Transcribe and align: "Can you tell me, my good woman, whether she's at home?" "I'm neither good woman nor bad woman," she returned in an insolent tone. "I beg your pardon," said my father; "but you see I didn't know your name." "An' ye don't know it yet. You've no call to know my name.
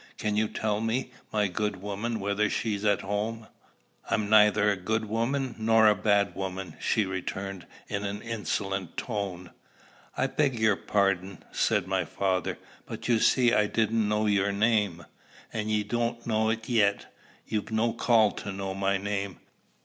"Can 0.17 0.35
you 0.35 0.47
tell 0.47 0.81
me, 0.81 1.11
my 1.31 1.47
good 1.47 1.79
woman, 1.79 2.19
whether 2.19 2.49
she's 2.49 2.83
at 2.83 3.01
home?" 3.01 3.45
"I'm 4.09 4.31
neither 4.31 4.75
good 4.75 5.05
woman 5.05 5.53
nor 5.59 5.93
bad 5.93 6.33
woman," 6.33 6.75
she 6.79 7.05
returned 7.05 7.67
in 7.87 8.03
an 8.03 8.23
insolent 8.23 8.97
tone. 8.97 9.51
"I 10.17 10.25
beg 10.25 10.57
your 10.57 10.75
pardon," 10.75 11.43
said 11.51 11.85
my 11.85 12.03
father; 12.03 12.57
"but 12.87 13.07
you 13.07 13.19
see 13.19 13.53
I 13.53 13.67
didn't 13.67 14.09
know 14.09 14.25
your 14.25 14.51
name." 14.51 15.05
"An' 15.53 15.69
ye 15.69 15.83
don't 15.83 16.25
know 16.25 16.49
it 16.49 16.67
yet. 16.67 17.13
You've 17.45 17.69
no 17.71 17.93
call 17.93 18.31
to 18.31 18.51
know 18.51 18.73
my 18.73 18.97
name. 18.97 19.37